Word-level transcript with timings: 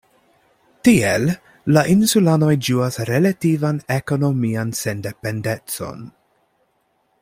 Tiel 0.87 1.27
la 1.75 1.83
insulanoj 1.95 2.49
ĝuas 2.69 2.99
relativan 3.11 3.79
ekonomian 3.99 4.75
sendependecon. 4.83 6.07